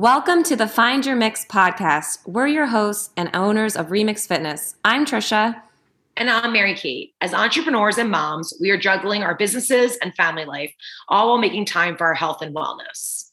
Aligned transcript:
Welcome 0.00 0.44
to 0.44 0.56
the 0.56 0.66
Find 0.66 1.04
Your 1.04 1.14
Mix 1.14 1.44
podcast. 1.44 2.26
We're 2.26 2.46
your 2.46 2.64
hosts 2.64 3.10
and 3.18 3.28
owners 3.34 3.76
of 3.76 3.88
Remix 3.88 4.26
Fitness. 4.26 4.74
I'm 4.82 5.04
Trisha. 5.04 5.60
And 6.16 6.30
I'm 6.30 6.54
Mary 6.54 6.74
Kate. 6.74 7.12
As 7.20 7.34
entrepreneurs 7.34 7.98
and 7.98 8.10
moms, 8.10 8.54
we 8.62 8.70
are 8.70 8.78
juggling 8.78 9.22
our 9.22 9.34
businesses 9.34 9.98
and 9.98 10.14
family 10.14 10.46
life, 10.46 10.72
all 11.10 11.28
while 11.28 11.36
making 11.36 11.66
time 11.66 11.98
for 11.98 12.06
our 12.06 12.14
health 12.14 12.40
and 12.40 12.56
wellness. 12.56 13.30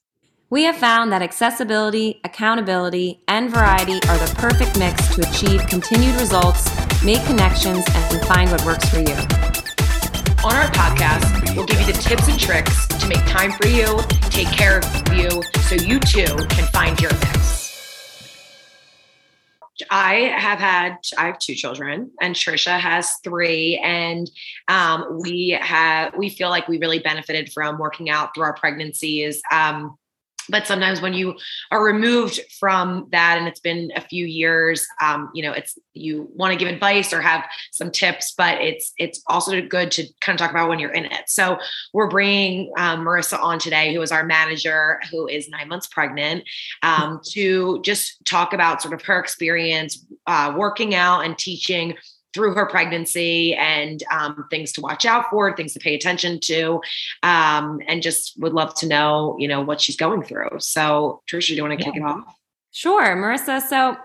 We 0.49 0.63
have 0.63 0.75
found 0.75 1.09
that 1.13 1.21
accessibility, 1.21 2.19
accountability, 2.25 3.21
and 3.29 3.49
variety 3.49 4.01
are 4.09 4.17
the 4.17 4.35
perfect 4.37 4.77
mix 4.77 5.15
to 5.15 5.25
achieve 5.25 5.65
continued 5.67 6.19
results, 6.19 6.69
make 7.01 7.23
connections, 7.23 7.85
and 7.87 8.25
find 8.25 8.51
what 8.51 8.65
works 8.65 8.89
for 8.89 8.99
you. 8.99 9.46
On 10.43 10.55
our 10.55 10.69
podcast, 10.71 11.55
we'll 11.55 11.65
give 11.65 11.79
you 11.79 11.87
the 11.87 11.93
tips 11.93 12.27
and 12.27 12.39
tricks 12.39 12.87
to 12.87 13.07
make 13.07 13.25
time 13.25 13.51
for 13.51 13.67
you, 13.67 13.99
take 14.29 14.47
care 14.49 14.79
of 14.79 15.13
you, 15.13 15.41
so 15.61 15.75
you 15.75 15.99
too 15.99 16.35
can 16.49 16.67
find 16.67 16.99
your 17.01 17.11
mix. 17.11 17.57
I 19.91 20.33
have 20.37 20.59
had 20.59 20.97
I 21.17 21.27
have 21.27 21.39
two 21.39 21.53
children 21.53 22.11
and 22.21 22.33
Trisha 22.35 22.79
has 22.79 23.15
three 23.23 23.79
and 23.83 24.29
um, 24.67 25.19
we 25.21 25.57
have 25.61 26.15
we 26.17 26.29
feel 26.29 26.49
like 26.49 26.67
we 26.67 26.79
really 26.79 26.99
benefited 26.99 27.51
from 27.51 27.77
working 27.77 28.09
out 28.09 28.33
through 28.33 28.45
our 28.45 28.55
pregnancies 28.55 29.41
um, 29.51 29.97
but 30.49 30.67
sometimes 30.67 31.01
when 31.01 31.13
you 31.13 31.35
are 31.71 31.83
removed 31.83 32.39
from 32.59 33.07
that 33.11 33.37
and 33.37 33.47
it's 33.47 33.59
been 33.59 33.91
a 33.95 34.01
few 34.01 34.25
years 34.25 34.85
um, 35.01 35.29
you 35.33 35.43
know 35.43 35.51
it's 35.51 35.77
you 35.93 36.29
want 36.35 36.51
to 36.51 36.57
give 36.57 36.71
advice 36.71 37.11
or 37.11 37.21
have 37.21 37.43
some 37.71 37.91
tips 37.91 38.33
but 38.37 38.61
it's 38.61 38.93
it's 38.97 39.23
also 39.27 39.61
good 39.61 39.91
to 39.91 40.03
kind 40.21 40.35
of 40.35 40.39
talk 40.39 40.51
about 40.51 40.69
when 40.69 40.79
you're 40.79 40.91
in 40.91 41.05
it. 41.05 41.23
So 41.27 41.57
we're 41.93 42.09
bringing 42.09 42.71
um, 42.77 43.05
marissa 43.05 43.39
on 43.39 43.59
today 43.59 43.93
who 43.93 44.01
is 44.01 44.11
our 44.11 44.23
manager 44.23 44.99
who 45.11 45.27
is 45.27 45.49
nine 45.49 45.67
months 45.67 45.87
pregnant 45.87 46.43
um, 46.83 47.21
to 47.31 47.81
just 47.81 48.23
talk 48.25 48.53
about 48.53 48.81
sort 48.81 48.93
of 48.93 49.01
her 49.03 49.19
experience 49.19 50.05
uh, 50.27 50.53
working 50.55 50.95
out 50.95 51.21
and 51.21 51.37
teaching 51.37 51.95
through 52.37 52.53
her 52.53 52.67
pregnancy 52.67 53.55
and 53.55 54.03
um, 54.11 54.45
things 54.51 54.71
to 54.73 54.79
watch 54.79 55.05
out 55.05 55.25
for, 55.31 55.55
things 55.55 55.73
to 55.73 55.79
pay 55.79 55.95
attention 55.95 56.39
to, 56.39 56.79
um, 57.23 57.81
and 57.87 58.03
just 58.03 58.39
would 58.39 58.53
love 58.53 58.75
to 58.75 58.87
know, 58.87 59.35
you 59.39 59.47
know, 59.47 59.59
what 59.59 59.81
she's 59.81 59.95
going 59.95 60.21
through. 60.21 60.51
So, 60.59 61.23
Trisha, 61.27 61.47
do 61.47 61.55
you 61.55 61.63
want 61.63 61.79
to 61.79 61.83
yeah. 61.83 61.91
kick 61.91 61.99
it 61.99 62.05
off? 62.05 62.31
Sure, 62.71 63.15
Marissa. 63.15 63.59
So, 63.59 63.97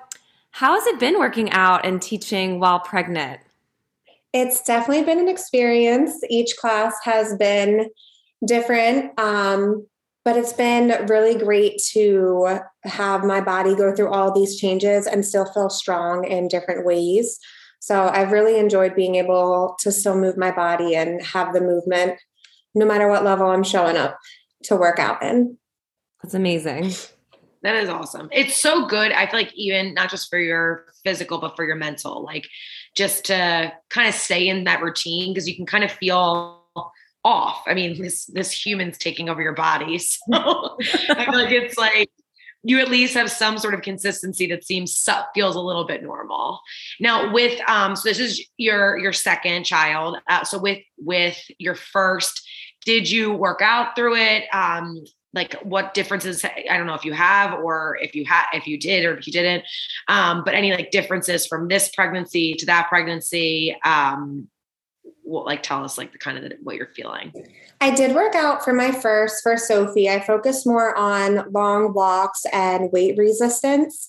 how 0.53 0.75
has 0.75 0.87
it 0.87 0.99
been 0.99 1.19
working 1.19 1.51
out 1.51 1.85
and 1.85 2.01
teaching 2.01 2.59
while 2.59 2.81
pregnant? 2.81 3.39
It's 4.33 4.63
definitely 4.63 5.05
been 5.05 5.19
an 5.19 5.29
experience. 5.29 6.19
Each 6.31 6.57
class 6.57 6.95
has 7.05 7.37
been 7.37 7.91
different. 8.47 9.19
Um, 9.21 9.87
but 10.25 10.37
it's 10.37 10.53
been 10.53 11.07
really 11.09 11.37
great 11.37 11.83
to 11.93 12.61
have 12.85 13.25
my 13.25 13.41
body 13.41 13.75
go 13.75 13.95
through 13.95 14.11
all 14.11 14.33
these 14.33 14.59
changes 14.59 15.07
and 15.07 15.27
still 15.27 15.45
feel 15.53 15.69
strong 15.69 16.25
in 16.25 16.49
different 16.49 16.87
ways. 16.87 17.39
So 17.83 18.09
I've 18.09 18.31
really 18.31 18.61
enjoyed 18.61 18.95
being 18.95 19.17
able 19.17 19.75
to 19.81 19.91
still 19.91 20.15
move 20.15 20.37
my 20.37 20.53
body 20.53 20.95
and 20.95 21.21
have 21.21 21.53
the 21.53 21.61
movement 21.61 22.17
no 22.77 22.87
matter 22.87 23.09
what 23.09 23.25
level 23.25 23.49
I'm 23.49 23.65
showing 23.65 23.97
up 23.97 24.21
to 24.67 24.77
work 24.77 25.01
out 25.01 25.21
in. 25.21 25.59
That's 26.23 26.35
amazing. 26.35 26.93
That 27.63 27.75
is 27.75 27.89
awesome. 27.89 28.29
It's 28.31 28.57
so 28.57 28.87
good. 28.87 29.11
I 29.11 29.27
feel 29.27 29.41
like 29.41 29.53
even 29.57 29.95
not 29.95 30.11
just 30.11 30.31
for 30.31 30.39
your 30.39 30.85
physical, 31.03 31.39
but 31.39 31.57
for 31.57 31.65
your 31.65 31.75
mental, 31.75 32.23
like 32.23 32.47
just 32.97 33.25
to 33.25 33.73
kind 33.91 34.09
of 34.09 34.15
stay 34.15 34.47
in 34.47 34.63
that 34.63 34.81
routine 34.81 35.35
because 35.35 35.49
you 35.49 35.57
can 35.57 35.67
kind 35.67 35.83
of 35.83 35.91
feel 35.91 36.63
off. 37.25 37.65
I 37.67 37.75
mean, 37.75 38.01
this 38.01 38.27
this 38.27 38.53
human's 38.53 38.97
taking 38.97 39.29
over 39.29 39.43
your 39.43 39.55
body. 39.55 39.99
So 40.33 40.77
I 41.11 41.25
feel 41.25 41.35
like 41.35 41.51
it's 41.51 41.77
like 41.77 42.11
you 42.63 42.79
at 42.79 42.89
least 42.89 43.15
have 43.15 43.31
some 43.31 43.59
sort 43.59 43.75
of 43.75 43.83
consistency 43.83 44.47
that 44.49 44.65
seems 44.65 45.09
feels 45.35 45.57
a 45.57 45.61
little 45.61 45.85
bit 45.85 46.03
normal. 46.03 46.61
Now 47.01 47.33
with 47.33 47.61
um 47.69 47.97
so 47.97 48.09
this 48.09 48.19
is 48.19 48.47
your 48.57 48.99
your 48.99 49.13
second 49.13 49.65
child 49.65 50.19
uh, 50.29 50.45
so 50.45 50.59
with 50.59 50.79
with 50.99 51.39
your 51.59 51.75
first 51.75 52.47
did 52.85 53.11
you 53.11 53.33
work 53.33 53.61
out 53.63 53.95
through 53.97 54.17
it? 54.17 54.45
Um 54.53 55.05
like 55.35 55.55
what 55.63 55.95
differences 55.95 56.45
i 56.45 56.77
don't 56.77 56.87
know 56.87 56.93
if 56.93 57.07
you 57.07 57.15
have 57.15 57.55
or 57.61 57.97
if 58.03 58.15
you 58.15 58.23
had 58.27 58.45
if 58.53 58.67
you 58.67 58.79
did 58.79 59.05
or 59.05 59.17
if 59.17 59.27
you 59.27 59.33
didn't. 59.33 59.65
Um 60.09 60.43
but 60.45 60.55
any 60.55 60.73
like 60.73 60.91
differences 60.91 61.47
from 61.47 61.69
this 61.69 61.89
pregnancy 61.89 62.55
to 62.55 62.67
that 62.67 62.89
pregnancy 62.89 63.77
um 63.85 64.49
what 65.33 65.47
like 65.47 65.63
tell 65.63 65.85
us 65.85 65.99
like 65.99 66.13
the 66.13 66.19
kind 66.19 66.37
of 66.37 66.45
the, 66.45 66.57
what 66.63 66.77
you're 66.77 66.87
feeling? 66.87 67.33
I 67.81 67.91
did 67.91 68.15
work 68.15 68.35
out 68.35 68.65
for 68.65 68.73
my 68.73 68.93
first 68.93 69.43
for 69.43 69.57
sophie. 69.57 70.09
I 70.09 70.21
focused 70.21 70.67
more 70.67 70.97
on 70.97 71.51
long 71.51 71.95
walks 71.95 72.45
and 72.53 72.93
weight 72.93 73.17
resistance. 73.17 74.09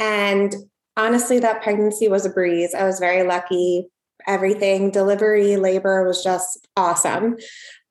And 0.00 0.54
honestly 0.96 1.38
that 1.40 1.62
pregnancy 1.62 2.08
was 2.08 2.26
a 2.26 2.30
breeze. 2.30 2.74
I 2.74 2.84
was 2.84 2.98
very 2.98 3.22
lucky 3.22 3.86
everything 4.26 4.90
delivery 4.90 5.56
labor 5.56 6.06
was 6.06 6.22
just 6.22 6.66
awesome 6.76 7.36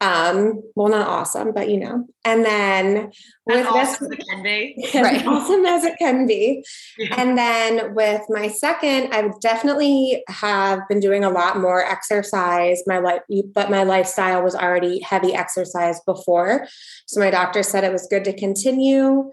um, 0.01 0.63
well, 0.75 0.89
not 0.89 1.07
awesome, 1.07 1.53
but 1.53 1.69
you 1.69 1.79
know. 1.79 2.07
And 2.25 2.43
then 2.43 3.11
with 3.45 3.67
awesome 3.67 4.09
this, 4.09 4.19
as 4.19 4.19
it 4.19 4.27
can 4.27 4.43
be. 4.43 4.89
right. 4.95 5.25
awesome 5.27 5.63
as 5.63 5.83
it 5.83 5.95
can 5.99 6.25
be. 6.25 6.65
Yeah. 6.97 7.21
And 7.21 7.37
then 7.37 7.93
with 7.93 8.21
my 8.27 8.47
second, 8.47 9.13
I 9.13 9.21
would 9.21 9.39
definitely 9.41 10.23
have 10.27 10.79
been 10.89 10.99
doing 10.99 11.23
a 11.23 11.29
lot 11.29 11.59
more 11.59 11.85
exercise. 11.85 12.81
My 12.87 12.97
life, 12.97 13.21
but 13.53 13.69
my 13.69 13.83
lifestyle 13.83 14.41
was 14.41 14.55
already 14.55 15.01
heavy 15.01 15.35
exercise 15.35 16.01
before. 16.01 16.67
So 17.05 17.19
my 17.19 17.29
doctor 17.29 17.61
said 17.61 17.83
it 17.83 17.93
was 17.93 18.07
good 18.09 18.23
to 18.23 18.35
continue. 18.35 19.31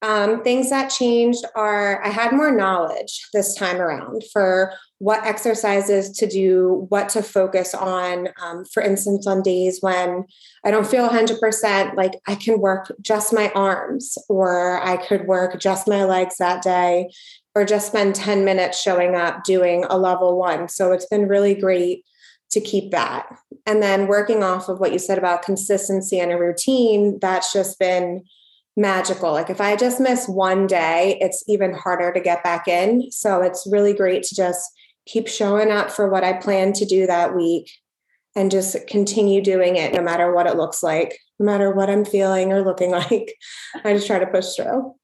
Um, 0.00 0.44
things 0.44 0.70
that 0.70 0.90
changed 0.90 1.44
are 1.56 2.04
I 2.04 2.08
had 2.08 2.32
more 2.32 2.52
knowledge 2.52 3.26
this 3.34 3.54
time 3.54 3.80
around 3.80 4.22
for 4.32 4.72
what 4.98 5.24
exercises 5.24 6.10
to 6.18 6.26
do, 6.26 6.86
what 6.88 7.08
to 7.10 7.22
focus 7.22 7.74
on. 7.74 8.28
Um, 8.40 8.64
for 8.64 8.82
instance, 8.82 9.26
on 9.26 9.42
days 9.42 9.78
when 9.80 10.24
I 10.64 10.70
don't 10.70 10.86
feel 10.86 11.08
100%, 11.08 11.96
like 11.96 12.12
I 12.26 12.34
can 12.34 12.60
work 12.60 12.92
just 13.00 13.32
my 13.32 13.50
arms, 13.54 14.18
or 14.28 14.80
I 14.84 14.96
could 14.96 15.26
work 15.26 15.58
just 15.60 15.88
my 15.88 16.04
legs 16.04 16.36
that 16.38 16.62
day, 16.62 17.10
or 17.54 17.64
just 17.64 17.88
spend 17.88 18.14
10 18.14 18.44
minutes 18.44 18.80
showing 18.80 19.14
up 19.14 19.44
doing 19.44 19.84
a 19.88 19.98
level 19.98 20.36
one. 20.36 20.68
So 20.68 20.92
it's 20.92 21.06
been 21.06 21.28
really 21.28 21.54
great 21.54 22.04
to 22.50 22.60
keep 22.60 22.90
that. 22.92 23.28
And 23.66 23.82
then 23.82 24.06
working 24.06 24.42
off 24.42 24.68
of 24.68 24.80
what 24.80 24.92
you 24.92 24.98
said 24.98 25.18
about 25.18 25.42
consistency 25.42 26.18
and 26.18 26.32
a 26.32 26.38
routine, 26.38 27.18
that's 27.20 27.52
just 27.52 27.78
been 27.78 28.24
magical. 28.78 29.32
Like 29.32 29.50
if 29.50 29.60
I 29.60 29.76
just 29.76 30.00
miss 30.00 30.28
one 30.28 30.66
day, 30.66 31.18
it's 31.20 31.44
even 31.48 31.74
harder 31.74 32.12
to 32.12 32.20
get 32.20 32.44
back 32.44 32.68
in. 32.68 33.10
So 33.10 33.42
it's 33.42 33.68
really 33.70 33.92
great 33.92 34.22
to 34.22 34.34
just 34.34 34.62
keep 35.04 35.26
showing 35.26 35.70
up 35.70 35.90
for 35.90 36.08
what 36.08 36.24
I 36.24 36.34
plan 36.34 36.72
to 36.74 36.84
do 36.84 37.06
that 37.06 37.34
week 37.34 37.70
and 38.36 38.50
just 38.50 38.76
continue 38.86 39.42
doing 39.42 39.76
it 39.76 39.92
no 39.92 40.00
matter 40.00 40.32
what 40.32 40.46
it 40.46 40.56
looks 40.56 40.82
like, 40.82 41.18
no 41.40 41.46
matter 41.46 41.72
what 41.72 41.90
I'm 41.90 42.04
feeling 42.04 42.52
or 42.52 42.62
looking 42.62 42.90
like. 42.92 43.34
I 43.84 43.94
just 43.94 44.06
try 44.06 44.20
to 44.20 44.26
push 44.26 44.54
through. 44.54 44.94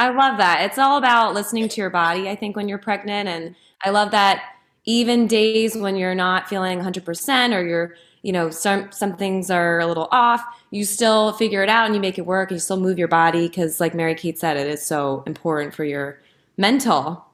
I 0.00 0.08
love 0.08 0.38
that. 0.38 0.62
It's 0.62 0.78
all 0.78 0.96
about 0.96 1.34
listening 1.34 1.68
to 1.68 1.80
your 1.80 1.90
body, 1.90 2.28
I 2.28 2.34
think, 2.34 2.56
when 2.56 2.68
you're 2.68 2.78
pregnant. 2.78 3.28
And 3.28 3.54
I 3.84 3.90
love 3.90 4.10
that 4.12 4.42
even 4.84 5.26
days 5.26 5.76
when 5.76 5.96
you're 5.96 6.14
not 6.14 6.48
feeling 6.48 6.80
100% 6.80 7.54
or 7.54 7.64
you're 7.64 7.94
you 8.22 8.32
know 8.32 8.50
some 8.50 8.90
some 8.92 9.16
things 9.16 9.50
are 9.50 9.80
a 9.80 9.86
little 9.86 10.08
off 10.12 10.42
you 10.70 10.84
still 10.84 11.32
figure 11.32 11.62
it 11.62 11.68
out 11.68 11.86
and 11.86 11.94
you 11.94 12.00
make 12.00 12.18
it 12.18 12.26
work 12.26 12.50
and 12.50 12.56
you 12.56 12.60
still 12.60 12.78
move 12.78 12.98
your 12.98 13.08
body 13.08 13.48
because 13.48 13.80
like 13.80 13.94
mary 13.94 14.14
kate 14.14 14.38
said 14.38 14.56
it 14.56 14.66
is 14.66 14.84
so 14.84 15.22
important 15.26 15.74
for 15.74 15.84
your 15.84 16.20
mental 16.56 17.24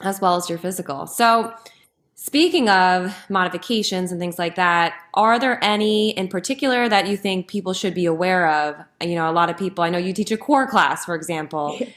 as 0.00 0.20
well 0.20 0.36
as 0.36 0.48
your 0.48 0.58
physical. 0.58 1.06
So 1.06 1.54
speaking 2.14 2.68
of 2.68 3.14
modifications 3.28 4.10
and 4.10 4.20
things 4.20 4.38
like 4.38 4.56
that 4.56 4.94
are 5.14 5.38
there 5.38 5.62
any 5.62 6.10
in 6.10 6.28
particular 6.28 6.88
that 6.88 7.06
you 7.06 7.16
think 7.16 7.46
people 7.46 7.72
should 7.72 7.94
be 7.94 8.06
aware 8.06 8.48
of? 8.50 8.76
You 9.02 9.14
know 9.14 9.30
a 9.30 9.32
lot 9.32 9.50
of 9.50 9.56
people 9.56 9.84
i 9.84 9.90
know 9.90 9.98
you 9.98 10.12
teach 10.12 10.30
a 10.30 10.36
core 10.36 10.66
class 10.66 11.04
for 11.04 11.14
example. 11.14 11.78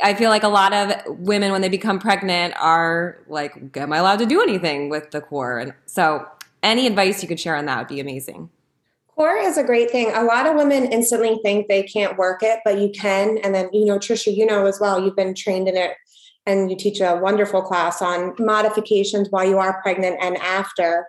I 0.00 0.14
feel 0.14 0.30
like 0.30 0.44
a 0.44 0.48
lot 0.48 0.72
of 0.72 1.18
women, 1.18 1.50
when 1.50 1.60
they 1.60 1.68
become 1.68 1.98
pregnant, 1.98 2.54
are 2.60 3.18
like, 3.26 3.76
"Am 3.76 3.92
I 3.92 3.96
allowed 3.96 4.20
to 4.20 4.26
do 4.26 4.40
anything 4.40 4.90
with 4.90 5.10
the 5.10 5.20
core?" 5.20 5.58
And 5.58 5.74
so, 5.86 6.24
any 6.62 6.86
advice 6.86 7.22
you 7.22 7.28
could 7.28 7.40
share 7.40 7.56
on 7.56 7.66
that 7.66 7.78
would 7.78 7.88
be 7.88 8.00
amazing. 8.00 8.50
Core 9.08 9.36
is 9.36 9.58
a 9.58 9.64
great 9.64 9.90
thing. 9.90 10.12
A 10.14 10.22
lot 10.22 10.46
of 10.46 10.54
women 10.54 10.92
instantly 10.92 11.40
think 11.42 11.66
they 11.66 11.82
can't 11.82 12.16
work 12.16 12.42
it, 12.42 12.60
but 12.64 12.78
you 12.78 12.90
can. 12.90 13.38
And 13.38 13.54
then, 13.54 13.68
you 13.72 13.84
know, 13.84 13.98
Trisha, 13.98 14.34
you 14.34 14.46
know 14.46 14.66
as 14.66 14.78
well, 14.80 15.02
you've 15.02 15.16
been 15.16 15.34
trained 15.34 15.68
in 15.68 15.76
it 15.76 15.96
and 16.46 16.70
you 16.70 16.76
teach 16.76 17.00
a 17.00 17.16
wonderful 17.16 17.60
class 17.60 18.00
on 18.00 18.34
modifications 18.38 19.28
while 19.30 19.46
you 19.46 19.58
are 19.58 19.82
pregnant 19.82 20.18
and 20.20 20.36
after. 20.38 21.06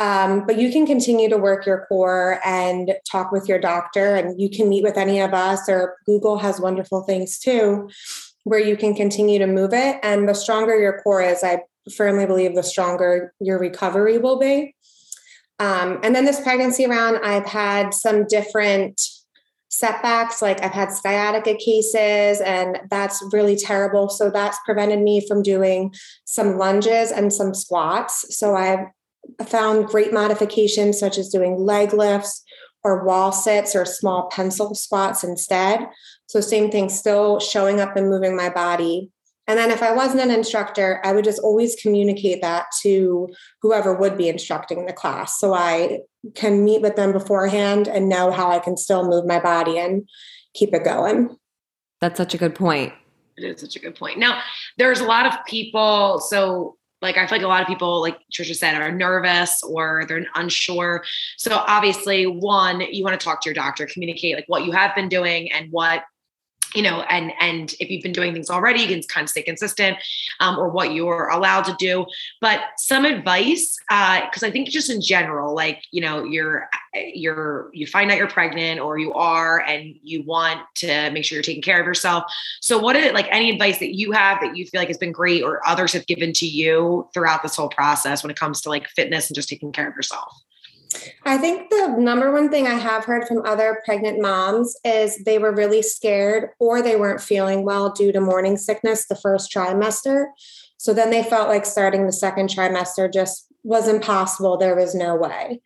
Um, 0.00 0.46
but 0.46 0.56
you 0.58 0.72
can 0.72 0.86
continue 0.86 1.28
to 1.28 1.36
work 1.36 1.66
your 1.66 1.84
core 1.86 2.40
and 2.42 2.94
talk 3.10 3.30
with 3.30 3.46
your 3.46 3.58
doctor, 3.58 4.16
and 4.16 4.40
you 4.40 4.48
can 4.48 4.70
meet 4.70 4.82
with 4.82 4.96
any 4.96 5.20
of 5.20 5.34
us, 5.34 5.68
or 5.68 5.98
Google 6.06 6.38
has 6.38 6.58
wonderful 6.58 7.02
things 7.02 7.38
too, 7.38 7.90
where 8.44 8.58
you 8.58 8.78
can 8.78 8.94
continue 8.94 9.38
to 9.38 9.46
move 9.46 9.74
it. 9.74 10.00
And 10.02 10.26
the 10.26 10.34
stronger 10.34 10.80
your 10.80 11.02
core 11.02 11.20
is, 11.20 11.44
I 11.44 11.64
firmly 11.94 12.24
believe 12.24 12.54
the 12.54 12.62
stronger 12.62 13.34
your 13.40 13.58
recovery 13.58 14.16
will 14.16 14.38
be. 14.38 14.74
Um, 15.60 16.00
and 16.02 16.14
then 16.16 16.24
this 16.24 16.40
pregnancy 16.40 16.86
round, 16.86 17.18
I've 17.22 17.46
had 17.46 17.94
some 17.94 18.26
different 18.26 19.00
setbacks. 19.68 20.42
Like 20.42 20.62
I've 20.62 20.72
had 20.72 20.90
sciatica 20.90 21.54
cases, 21.54 22.40
and 22.40 22.80
that's 22.90 23.22
really 23.32 23.56
terrible. 23.56 24.08
So 24.08 24.30
that's 24.30 24.58
prevented 24.64 25.00
me 25.00 25.26
from 25.28 25.42
doing 25.42 25.94
some 26.24 26.58
lunges 26.58 27.12
and 27.12 27.32
some 27.32 27.54
squats. 27.54 28.36
So 28.36 28.56
I've 28.56 28.86
found 29.46 29.86
great 29.86 30.12
modifications, 30.12 30.98
such 30.98 31.18
as 31.18 31.28
doing 31.28 31.56
leg 31.56 31.92
lifts 31.92 32.42
or 32.82 33.04
wall 33.04 33.30
sits 33.30 33.76
or 33.76 33.84
small 33.84 34.28
pencil 34.30 34.74
squats 34.74 35.22
instead. 35.22 35.86
So, 36.26 36.40
same 36.40 36.70
thing, 36.70 36.88
still 36.88 37.38
showing 37.38 37.80
up 37.80 37.96
and 37.96 38.08
moving 38.08 38.36
my 38.36 38.48
body. 38.48 39.10
And 39.50 39.58
then, 39.58 39.72
if 39.72 39.82
I 39.82 39.90
wasn't 39.92 40.22
an 40.22 40.30
instructor, 40.30 41.00
I 41.02 41.10
would 41.10 41.24
just 41.24 41.40
always 41.40 41.74
communicate 41.74 42.40
that 42.40 42.66
to 42.82 43.28
whoever 43.62 43.92
would 43.92 44.16
be 44.16 44.28
instructing 44.28 44.86
the 44.86 44.92
class. 44.92 45.40
So, 45.40 45.52
I 45.52 46.02
can 46.36 46.64
meet 46.64 46.82
with 46.82 46.94
them 46.94 47.10
beforehand 47.10 47.88
and 47.88 48.08
know 48.08 48.30
how 48.30 48.48
I 48.48 48.60
can 48.60 48.76
still 48.76 49.08
move 49.08 49.26
my 49.26 49.40
body 49.40 49.76
and 49.76 50.08
keep 50.54 50.72
it 50.72 50.84
going. 50.84 51.36
That's 52.00 52.16
such 52.16 52.32
a 52.32 52.38
good 52.38 52.54
point. 52.54 52.92
It 53.36 53.42
is 53.42 53.60
such 53.60 53.74
a 53.74 53.80
good 53.80 53.96
point. 53.96 54.20
Now, 54.20 54.40
there's 54.78 55.00
a 55.00 55.04
lot 55.04 55.26
of 55.26 55.44
people. 55.46 56.20
So, 56.20 56.76
like 57.02 57.16
I 57.16 57.26
feel 57.26 57.38
like 57.38 57.44
a 57.44 57.48
lot 57.48 57.62
of 57.62 57.66
people, 57.66 58.00
like 58.00 58.18
Trisha 58.32 58.54
said, 58.54 58.80
are 58.80 58.92
nervous 58.92 59.64
or 59.64 60.04
they're 60.06 60.26
unsure. 60.36 61.02
So 61.38 61.56
obviously, 61.66 62.28
one, 62.28 62.82
you 62.82 63.02
want 63.02 63.18
to 63.18 63.24
talk 63.24 63.40
to 63.40 63.48
your 63.48 63.54
doctor, 63.54 63.84
communicate 63.84 64.36
like 64.36 64.44
what 64.46 64.64
you 64.64 64.70
have 64.70 64.94
been 64.94 65.08
doing 65.08 65.50
and 65.50 65.72
what 65.72 66.04
you 66.74 66.82
know 66.82 67.02
and 67.08 67.32
and 67.40 67.74
if 67.80 67.90
you've 67.90 68.02
been 68.02 68.12
doing 68.12 68.32
things 68.32 68.50
already 68.50 68.80
you 68.80 68.88
can 68.88 69.02
kind 69.04 69.24
of 69.24 69.30
stay 69.30 69.42
consistent 69.42 69.96
um, 70.40 70.58
or 70.58 70.68
what 70.68 70.92
you're 70.92 71.28
allowed 71.28 71.64
to 71.64 71.74
do. 71.78 72.06
But 72.40 72.60
some 72.78 73.04
advice 73.04 73.76
because 73.88 74.42
uh, 74.42 74.46
i 74.46 74.50
think 74.50 74.68
just 74.68 74.90
in 74.90 75.00
general 75.00 75.54
like 75.54 75.84
you 75.90 76.00
know 76.00 76.24
you're 76.24 76.68
you're 76.94 77.70
you 77.72 77.86
find 77.86 78.10
out 78.10 78.18
you're 78.18 78.28
pregnant 78.28 78.80
or 78.80 78.98
you 78.98 79.12
are 79.14 79.60
and 79.60 79.94
you 80.02 80.22
want 80.22 80.60
to 80.76 81.10
make 81.10 81.24
sure 81.24 81.36
you're 81.36 81.42
taking 81.42 81.62
care 81.62 81.80
of 81.80 81.86
yourself. 81.86 82.24
So 82.60 82.78
what 82.78 82.96
is 82.96 83.04
it 83.04 83.14
like 83.14 83.28
any 83.30 83.50
advice 83.50 83.78
that 83.78 83.94
you 83.94 84.12
have 84.12 84.40
that 84.40 84.56
you 84.56 84.66
feel 84.66 84.80
like 84.80 84.88
has 84.88 84.98
been 84.98 85.12
great 85.12 85.42
or 85.42 85.66
others 85.66 85.92
have 85.92 86.06
given 86.06 86.32
to 86.34 86.46
you 86.46 87.08
throughout 87.14 87.42
this 87.42 87.56
whole 87.56 87.68
process 87.68 88.22
when 88.22 88.30
it 88.30 88.38
comes 88.38 88.60
to 88.62 88.68
like 88.68 88.88
fitness 88.88 89.28
and 89.28 89.34
just 89.34 89.48
taking 89.48 89.72
care 89.72 89.88
of 89.88 89.94
yourself 89.94 90.32
I 91.24 91.38
think 91.38 91.70
the 91.70 91.94
number 91.98 92.32
one 92.32 92.50
thing 92.50 92.66
I 92.66 92.74
have 92.74 93.04
heard 93.04 93.26
from 93.26 93.44
other 93.46 93.80
pregnant 93.84 94.20
moms 94.20 94.76
is 94.84 95.22
they 95.24 95.38
were 95.38 95.54
really 95.54 95.82
scared 95.82 96.50
or 96.58 96.82
they 96.82 96.96
weren't 96.96 97.22
feeling 97.22 97.64
well 97.64 97.90
due 97.90 98.12
to 98.12 98.20
morning 98.20 98.56
sickness 98.56 99.06
the 99.06 99.16
first 99.16 99.52
trimester. 99.52 100.26
So 100.78 100.92
then 100.92 101.10
they 101.10 101.22
felt 101.22 101.48
like 101.48 101.66
starting 101.66 102.06
the 102.06 102.12
second 102.12 102.48
trimester 102.48 103.12
just 103.12 103.46
was 103.62 103.86
impossible. 103.86 104.56
There 104.56 104.76
was 104.76 104.94
no 104.94 105.14
way. 105.14 105.60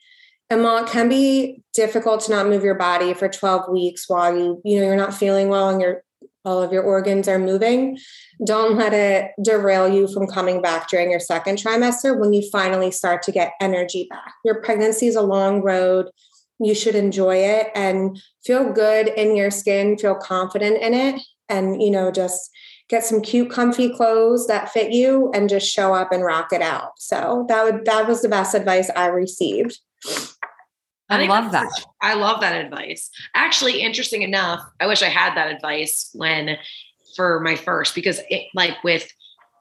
And 0.51 0.63
while 0.63 0.85
it 0.85 0.91
can 0.91 1.09
be 1.09 1.63
difficult 1.73 2.21
to 2.23 2.31
not 2.31 2.47
move 2.47 2.63
your 2.63 2.75
body 2.75 3.15
for 3.15 3.29
12 3.29 3.71
weeks 3.71 4.09
while 4.09 4.37
you, 4.37 4.61
you 4.65 4.79
know, 4.79 4.87
you're 4.87 4.97
not 4.97 5.15
feeling 5.15 5.49
well 5.49 5.71
and 5.71 5.81
you're 5.81 6.04
all 6.45 6.63
of 6.63 6.73
your 6.73 6.83
organs 6.83 7.29
are 7.29 7.39
moving, 7.39 7.99
don't 8.45 8.77
let 8.77 8.93
it 8.93 9.33
derail 9.43 9.89
you 9.89 10.07
from 10.09 10.27
coming 10.27 10.61
back 10.61 10.89
during 10.89 11.11
your 11.11 11.21
second 11.21 11.59
trimester 11.59 12.19
when 12.19 12.33
you 12.33 12.49
finally 12.51 12.91
start 12.91 13.23
to 13.23 13.33
get 13.33 13.55
energy 13.61 14.07
back. 14.11 14.35
Your 14.45 14.61
pregnancy 14.63 15.07
is 15.07 15.17
a 15.17 15.23
long 15.23 15.63
road. 15.63 16.11
You 16.61 16.75
should 16.75 16.95
enjoy 16.95 17.37
it 17.39 17.71
and 17.75 18.21
feel 18.45 18.73
good 18.73 19.09
in 19.09 19.37
your 19.37 19.51
skin, 19.51 19.99
feel 19.99 20.15
confident 20.15 20.81
in 20.83 20.95
it, 20.95 21.21
and, 21.49 21.83
you 21.83 21.91
know, 21.91 22.11
just 22.11 22.51
get 22.89 23.05
some 23.05 23.21
cute 23.21 23.51
comfy 23.51 23.89
clothes 23.89 24.47
that 24.47 24.71
fit 24.71 24.93
you 24.93 25.31
and 25.35 25.49
just 25.49 25.71
show 25.71 25.95
up 25.95 26.13
and 26.13 26.23
rock 26.23 26.53
it 26.53 26.63
out. 26.63 26.93
So 26.99 27.47
that 27.49 27.65
would 27.65 27.85
that 27.87 28.07
was 28.07 28.23
the 28.23 28.29
best 28.29 28.55
advice 28.55 28.91
I 28.95 29.07
received. 29.07 29.79
I, 31.09 31.25
I 31.25 31.27
love 31.27 31.53
that. 31.53 31.69
I 32.01 32.15
love 32.15 32.41
that 32.41 32.65
advice. 32.65 33.11
Actually, 33.35 33.83
interesting 33.83 34.23
enough, 34.23 34.61
I 34.81 34.87
wish 34.87 35.03
I 35.03 35.09
had 35.09 35.35
that 35.37 35.53
advice 35.55 36.11
when 36.15 36.57
for 37.15 37.41
my 37.41 37.57
first 37.57 37.95
because 37.95 38.21
it 38.31 38.47
like 38.55 38.83
with 38.83 39.09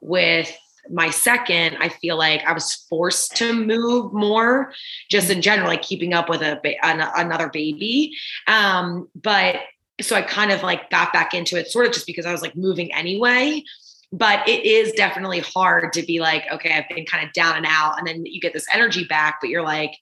with 0.02 0.56
my 0.90 1.10
second, 1.10 1.78
I 1.80 1.90
feel 1.90 2.18
like 2.18 2.44
I 2.46 2.54
was 2.54 2.86
forced 2.90 3.38
to 3.38 3.54
move 3.54 4.14
more, 4.14 4.74
just 5.10 5.30
in 5.30 5.42
general, 5.42 5.68
like 5.68 5.82
keeping 5.82 6.14
up 6.14 6.30
with 6.30 6.42
a 6.42 6.60
an, 6.86 7.02
another 7.16 7.50
baby. 7.50 8.16
Um, 8.48 9.10
but 9.16 9.58
so 10.02 10.16
I 10.16 10.22
kind 10.22 10.52
of 10.52 10.64
like 10.64 10.90
got 10.90 11.14
back 11.14 11.34
into 11.34 11.58
it, 11.58 11.68
sort 11.68 11.86
of 11.86 11.94
just 11.94 12.08
because 12.08 12.26
I 12.26 12.32
was 12.32 12.42
like 12.42 12.56
moving 12.56 12.94
anyway. 12.94 13.64
But 14.12 14.48
it 14.48 14.64
is 14.66 14.92
definitely 14.92 15.40
hard 15.40 15.92
to 15.94 16.04
be 16.04 16.20
like, 16.20 16.44
okay, 16.52 16.72
I've 16.74 16.96
been 16.96 17.06
kind 17.06 17.26
of 17.26 17.34
down 17.34 17.58
and 17.58 17.66
out, 17.68 17.98
and 17.98 18.08
then 18.08 18.26
you 18.26 18.40
get 18.40 18.54
this 18.54 18.68
energy 18.72 19.06
back, 19.06 19.40
but 19.42 19.50
you're 19.50 19.64
like, 19.64 19.96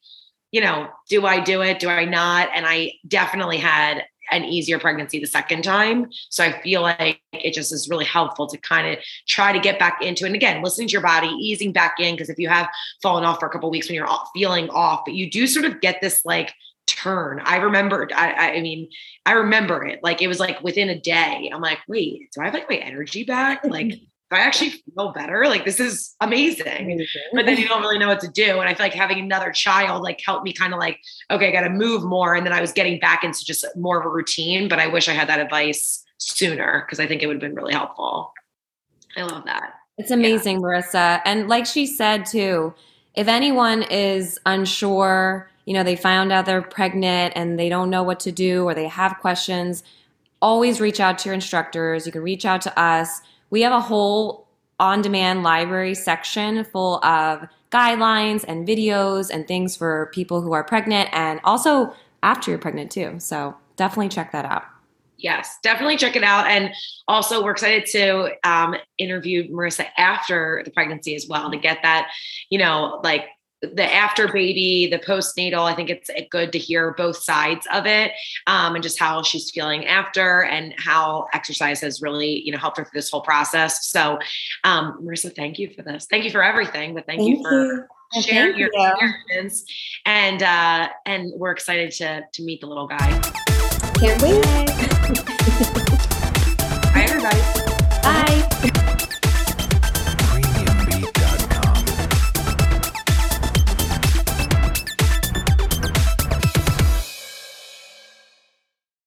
you 0.51 0.61
know, 0.61 0.89
do 1.09 1.25
I 1.25 1.39
do 1.39 1.61
it? 1.61 1.79
Do 1.79 1.89
I 1.89 2.05
not? 2.05 2.49
And 2.53 2.65
I 2.65 2.93
definitely 3.07 3.57
had 3.57 4.03
an 4.31 4.45
easier 4.45 4.79
pregnancy 4.79 5.19
the 5.19 5.25
second 5.25 5.63
time. 5.63 6.09
So 6.29 6.43
I 6.43 6.61
feel 6.61 6.81
like 6.81 7.21
it 7.33 7.53
just 7.53 7.73
is 7.73 7.89
really 7.89 8.05
helpful 8.05 8.47
to 8.47 8.57
kind 8.57 8.87
of 8.87 9.03
try 9.27 9.51
to 9.51 9.59
get 9.59 9.77
back 9.77 10.01
into 10.01 10.23
it. 10.23 10.27
And 10.27 10.35
again, 10.35 10.63
listening 10.63 10.87
to 10.87 10.93
your 10.93 11.01
body, 11.01 11.27
easing 11.27 11.73
back 11.73 11.95
in. 11.99 12.15
Because 12.15 12.29
if 12.29 12.39
you 12.39 12.47
have 12.47 12.69
fallen 13.01 13.25
off 13.25 13.39
for 13.39 13.47
a 13.47 13.49
couple 13.49 13.69
weeks 13.69 13.87
when 13.87 13.95
you're 13.95 14.09
feeling 14.33 14.69
off, 14.69 15.01
but 15.05 15.15
you 15.15 15.29
do 15.29 15.47
sort 15.47 15.65
of 15.65 15.81
get 15.81 15.99
this 16.01 16.23
like 16.23 16.53
turn. 16.87 17.41
I 17.43 17.57
remember, 17.57 18.07
I, 18.15 18.57
I 18.57 18.61
mean, 18.61 18.89
I 19.25 19.33
remember 19.33 19.85
it. 19.85 19.99
Like 20.01 20.21
it 20.21 20.27
was 20.27 20.39
like 20.39 20.61
within 20.61 20.89
a 20.89 20.99
day. 20.99 21.49
I'm 21.53 21.61
like, 21.61 21.79
wait, 21.87 22.31
do 22.33 22.41
I 22.41 22.45
have 22.45 22.53
like 22.53 22.69
my 22.69 22.77
energy 22.77 23.23
back? 23.23 23.65
Like 23.65 23.99
I 24.33 24.39
actually 24.39 24.69
feel 24.95 25.11
better? 25.13 25.45
Like 25.47 25.65
this 25.65 25.79
is 25.79 26.15
amazing. 26.21 26.67
amazing. 26.67 27.07
But 27.33 27.45
then 27.45 27.57
you 27.57 27.67
don't 27.67 27.81
really 27.81 27.99
know 27.99 28.07
what 28.07 28.19
to 28.21 28.27
do. 28.27 28.59
And 28.59 28.69
I 28.69 28.73
feel 28.73 28.85
like 28.85 28.93
having 28.93 29.19
another 29.19 29.51
child 29.51 30.03
like 30.03 30.21
helped 30.25 30.43
me 30.43 30.53
kind 30.53 30.73
of 30.73 30.79
like, 30.79 30.99
okay, 31.29 31.49
I 31.49 31.51
got 31.51 31.61
to 31.61 31.69
move 31.69 32.03
more. 32.03 32.35
And 32.35 32.45
then 32.45 32.53
I 32.53 32.61
was 32.61 32.71
getting 32.71 32.99
back 32.99 33.23
into 33.23 33.43
just 33.43 33.65
more 33.75 33.99
of 33.99 34.05
a 34.05 34.09
routine. 34.09 34.67
But 34.67 34.79
I 34.79 34.87
wish 34.87 35.09
I 35.09 35.13
had 35.13 35.29
that 35.29 35.39
advice 35.39 36.03
sooner 36.17 36.85
because 36.85 36.99
I 36.99 37.07
think 37.07 37.23
it 37.23 37.27
would 37.27 37.35
have 37.35 37.41
been 37.41 37.55
really 37.55 37.73
helpful. 37.73 38.33
I 39.17 39.23
love 39.23 39.45
that. 39.45 39.73
It's 39.97 40.11
amazing, 40.11 40.57
yeah. 40.57 40.61
Marissa. 40.61 41.21
And 41.25 41.47
like 41.47 41.65
she 41.65 41.85
said 41.85 42.25
too, 42.25 42.73
if 43.13 43.27
anyone 43.27 43.83
is 43.83 44.39
unsure, 44.45 45.49
you 45.65 45.73
know, 45.73 45.83
they 45.83 45.95
found 45.95 46.31
out 46.31 46.45
they're 46.45 46.61
pregnant 46.61 47.33
and 47.35 47.59
they 47.59 47.69
don't 47.69 47.89
know 47.89 48.03
what 48.03 48.19
to 48.21 48.31
do 48.31 48.63
or 48.63 48.73
they 48.73 48.87
have 48.87 49.17
questions, 49.19 49.83
always 50.41 50.81
reach 50.81 50.99
out 50.99 51.19
to 51.19 51.29
your 51.29 51.33
instructors. 51.33 52.05
You 52.05 52.11
can 52.11 52.23
reach 52.23 52.45
out 52.45 52.61
to 52.61 52.79
us 52.79 53.21
we 53.51 53.61
have 53.61 53.73
a 53.73 53.79
whole 53.79 54.47
on 54.79 55.03
demand 55.03 55.43
library 55.43 55.93
section 55.93 56.63
full 56.63 57.03
of 57.05 57.47
guidelines 57.71 58.43
and 58.47 58.67
videos 58.67 59.29
and 59.29 59.47
things 59.47 59.77
for 59.77 60.09
people 60.13 60.41
who 60.41 60.53
are 60.53 60.63
pregnant 60.63 61.07
and 61.13 61.39
also 61.43 61.93
after 62.23 62.49
you're 62.49 62.57
pregnant 62.57 62.91
too. 62.91 63.19
So 63.19 63.55
definitely 63.75 64.09
check 64.09 64.31
that 64.31 64.45
out. 64.45 64.63
Yes, 65.17 65.57
definitely 65.61 65.97
check 65.97 66.15
it 66.15 66.23
out. 66.23 66.47
And 66.47 66.71
also, 67.07 67.43
we're 67.43 67.51
excited 67.51 67.85
to 67.91 68.31
um, 68.43 68.75
interview 68.97 69.47
Marissa 69.51 69.85
after 69.97 70.63
the 70.65 70.71
pregnancy 70.71 71.15
as 71.15 71.27
well 71.29 71.51
to 71.51 71.57
get 71.57 71.77
that, 71.83 72.09
you 72.49 72.57
know, 72.57 72.99
like 73.03 73.25
the 73.61 73.93
after 73.93 74.27
baby, 74.27 74.87
the 74.89 74.99
postnatal, 74.99 75.63
I 75.63 75.75
think 75.75 75.89
it's 75.89 76.09
good 76.29 76.51
to 76.51 76.57
hear 76.57 76.93
both 76.97 77.17
sides 77.17 77.67
of 77.71 77.85
it 77.85 78.11
um, 78.47 78.75
and 78.75 78.83
just 78.83 78.99
how 78.99 79.21
she's 79.21 79.51
feeling 79.51 79.85
after 79.85 80.43
and 80.43 80.73
how 80.77 81.27
exercise 81.33 81.81
has 81.81 82.01
really, 82.01 82.41
you 82.41 82.51
know, 82.51 82.57
helped 82.57 82.77
her 82.77 82.83
through 82.83 82.97
this 82.97 83.09
whole 83.09 83.21
process. 83.21 83.87
So, 83.87 84.19
um, 84.63 84.99
Marissa, 85.03 85.35
thank 85.35 85.59
you 85.59 85.69
for 85.75 85.83
this. 85.83 86.07
Thank 86.09 86.23
you 86.23 86.31
for 86.31 86.43
everything, 86.43 86.93
but 86.93 87.05
thank, 87.05 87.19
thank 87.19 87.37
you 87.37 87.43
for 87.43 87.65
you. 87.65 87.85
Oh, 88.13 88.21
sharing 88.21 88.57
your 88.57 88.69
you. 88.73 88.91
experience. 88.91 89.63
And 90.05 90.43
uh, 90.43 90.89
and 91.05 91.31
we're 91.35 91.51
excited 91.51 91.91
to 91.91 92.23
to 92.29 92.43
meet 92.43 92.59
the 92.59 92.67
little 92.67 92.87
guy. 92.87 93.07
Can't 93.95 94.21
wait. 94.21 94.43
Bye, 96.93 97.05
everybody. 97.07 97.39
Bye. 98.01 98.47
Bye. 98.73 98.87